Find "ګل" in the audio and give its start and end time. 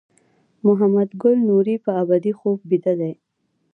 1.21-1.37